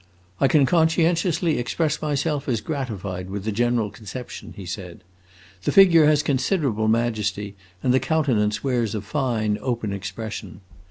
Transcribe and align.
"I 0.39 0.47
can 0.47 0.65
conscientiously 0.65 1.59
express 1.59 2.01
myself 2.01 2.49
as 2.49 2.59
gratified 2.59 3.29
with 3.29 3.43
the 3.43 3.51
general 3.51 3.91
conception," 3.91 4.55
he 4.57 4.65
said. 4.65 5.03
"The 5.61 5.71
figure 5.71 6.07
has 6.07 6.23
considerable 6.23 6.87
majesty, 6.87 7.55
and 7.83 7.93
the 7.93 7.99
countenance 7.99 8.63
wears 8.63 8.95
a 8.95 9.01
fine, 9.01 9.59
open 9.61 9.93
expression. 9.93 10.61